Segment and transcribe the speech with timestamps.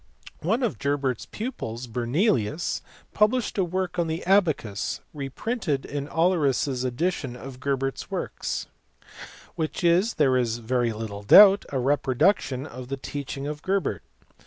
[0.39, 2.81] One of Gerbert s pupils Bernelinus
[3.13, 8.65] published a work on the abacus (reprinted in Olleris s edition of Gerbert s works,
[8.97, 9.11] pp.
[9.11, 13.61] 311 326) which is, there is very little doubt, a reproduction of the teaching of
[13.61, 13.99] Gerberfc.